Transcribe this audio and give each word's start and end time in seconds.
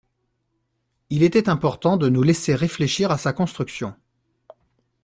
Il 1.11 1.21
était 1.21 1.47
important 1.47 1.95
de 1.95 2.09
nous 2.09 2.23
laisser 2.23 2.55
réfléchir 2.55 3.11
à 3.11 3.19
sa 3.19 3.33
construction. 3.33 3.93